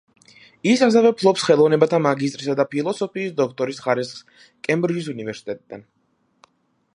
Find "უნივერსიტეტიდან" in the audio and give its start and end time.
5.15-5.87